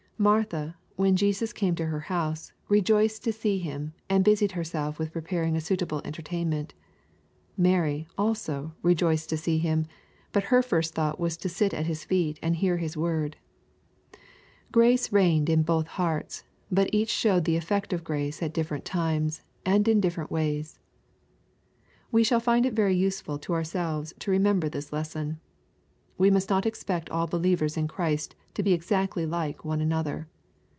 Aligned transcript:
Martha, 0.21 0.77
when 0.97 1.15
Jesus 1.15 1.51
came 1.51 1.73
to 1.73 1.87
her 1.87 2.01
house, 2.01 2.53
rejoiced 2.69 3.23
to 3.23 3.33
see 3.33 3.57
Him, 3.57 3.93
and 4.07 4.23
busied 4.23 4.51
herself 4.51 4.99
with 4.99 5.11
preparing 5.11 5.55
a 5.55 5.59
suitable 5.59 5.99
entertainment. 6.05 6.75
Mary, 7.57 8.07
also, 8.19 8.75
rejoiced 8.83 9.29
to 9.29 9.37
see 9.37 9.57
Him, 9.57 9.87
but 10.31 10.43
her 10.53 10.61
first 10.61 10.93
thought 10.93 11.19
was 11.19 11.37
to 11.37 11.49
sit 11.49 11.73
at 11.73 11.87
His 11.87 12.03
feet 12.05 12.37
and 12.43 12.55
hear 12.57 12.77
His 12.77 12.95
word. 12.95 13.35
Grace 14.71 15.11
reigned 15.11 15.49
in 15.49 15.63
both 15.63 15.87
hearts, 15.87 16.43
but 16.71 16.91
each 16.93 17.09
showed 17.09 17.45
the 17.45 17.57
effect 17.57 17.91
of 17.91 18.03
grace 18.03 18.43
at 18.43 18.53
different 18.53 18.85
times, 18.85 19.41
and 19.65 19.87
in 19.87 19.99
different 19.99 20.29
ways. 20.29 20.77
We 22.11 22.23
shall 22.23 22.39
find 22.39 22.67
it 22.67 22.73
very 22.73 22.95
useful 22.95 23.39
to 23.39 23.53
ourselves 23.53 24.13
to 24.19 24.29
remember 24.29 24.69
this 24.69 24.93
lesson. 24.93 25.39
We 26.19 26.29
must 26.29 26.51
not 26.51 26.67
expect 26.67 27.09
all 27.09 27.25
believers 27.25 27.77
in 27.77 27.87
Christ 27.87 28.35
to 28.53 28.61
be 28.61 28.73
exactly 28.73 29.25
like 29.25 29.65
one 29.65 29.81
another. 29.81 30.27